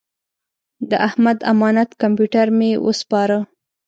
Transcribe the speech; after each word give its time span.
د 0.89 0.91
احمد 1.07 1.37
امانت 1.51 1.89
کمپیوټر 2.01 2.47
مې 2.57 2.71
وسپاره. 2.85 3.37